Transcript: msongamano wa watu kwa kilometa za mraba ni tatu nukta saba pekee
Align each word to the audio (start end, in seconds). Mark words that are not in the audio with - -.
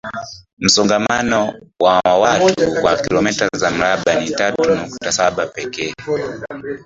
msongamano 0.59 1.53
wa 1.79 2.01
watu 2.17 2.81
kwa 2.81 2.95
kilometa 2.97 3.47
za 3.55 3.71
mraba 3.71 4.13
ni 4.19 4.29
tatu 4.29 4.75
nukta 4.75 5.11
saba 5.11 5.47
pekee 5.47 5.93